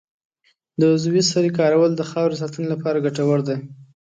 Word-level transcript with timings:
د 0.79 0.81
عضوي 0.93 1.21
سرې 1.31 1.49
کارول 1.59 1.91
د 1.95 2.01
خاورې 2.09 2.33
د 2.35 2.39
ساتنې 2.41 2.67
لپاره 2.73 3.03
ګټور 3.05 3.39
دي. 3.47 3.57